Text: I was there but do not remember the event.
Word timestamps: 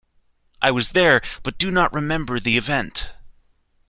I 0.63 0.71
was 0.71 0.93
there 0.93 1.21
but 1.43 1.59
do 1.59 1.69
not 1.69 1.93
remember 1.93 2.39
the 2.39 2.57
event. 2.57 3.11